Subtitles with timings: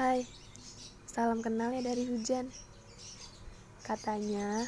[0.00, 0.24] Hai,
[1.04, 2.48] salam kenal ya dari hujan.
[3.84, 4.64] Katanya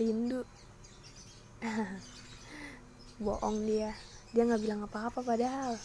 [0.00, 0.48] rindu.
[3.28, 3.92] Bohong dia,
[4.32, 5.76] dia nggak bilang apa-apa padahal.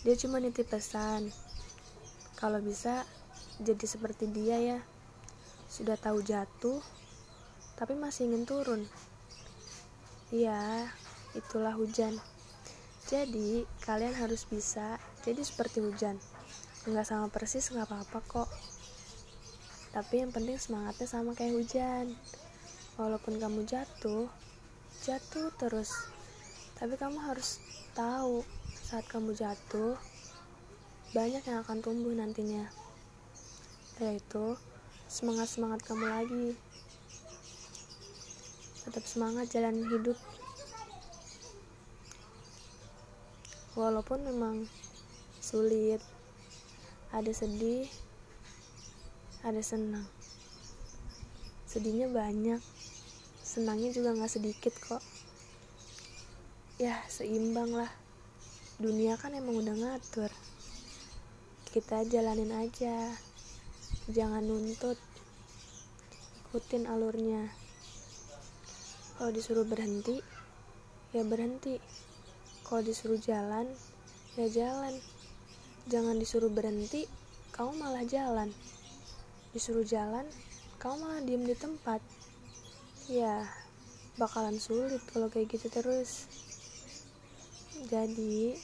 [0.00, 1.28] Dia cuma nitip pesan.
[2.40, 3.04] Kalau bisa
[3.60, 4.78] jadi seperti dia ya.
[5.68, 6.80] Sudah tahu jatuh,
[7.76, 8.88] tapi masih ingin turun.
[10.32, 10.88] Iya,
[11.36, 12.16] itulah hujan.
[13.12, 16.16] Jadi, kalian harus bisa jadi seperti hujan
[16.88, 18.50] nggak sama persis nggak apa-apa kok.
[19.92, 22.16] Tapi yang penting semangatnya sama kayak hujan.
[22.96, 24.32] Walaupun kamu jatuh
[25.04, 26.08] jatuh terus.
[26.80, 27.60] Tapi kamu harus
[27.92, 28.40] tahu
[28.88, 29.96] saat kamu jatuh
[31.12, 32.64] banyak yang akan tumbuh nantinya.
[34.00, 34.56] Yaitu
[35.04, 36.48] semangat-semangat kamu lagi.
[38.88, 40.16] Tetap semangat jalan hidup.
[43.76, 44.64] Walaupun memang
[45.40, 46.00] sulit
[47.10, 47.90] ada sedih
[49.42, 50.04] ada senang.
[51.66, 52.60] Sedihnya banyak
[53.40, 55.02] senangnya juga nggak sedikit kok.
[56.78, 57.90] Ya seimbang lah.
[58.78, 60.30] Dunia kan emang udah ngatur.
[61.74, 63.10] Kita jalanin aja.
[64.06, 65.00] Jangan nuntut.
[66.46, 67.50] Ikutin alurnya.
[69.18, 70.20] Kalau disuruh berhenti
[71.10, 71.80] ya berhenti.
[72.62, 73.66] Kalau disuruh jalan
[74.38, 74.94] ya jalan
[75.90, 77.10] Jangan disuruh berhenti,
[77.50, 78.54] kamu malah jalan.
[79.50, 80.22] Disuruh jalan,
[80.78, 81.98] kamu malah diem di tempat.
[83.10, 83.42] Ya,
[84.14, 86.30] bakalan sulit kalau kayak gitu terus.
[87.90, 88.54] Jadi,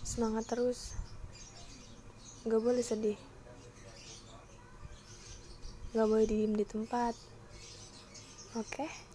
[0.00, 0.96] semangat terus.
[2.48, 3.20] Gak boleh sedih.
[5.92, 7.12] Gak boleh diem di tempat.
[8.56, 8.80] Oke?
[8.80, 9.07] Okay?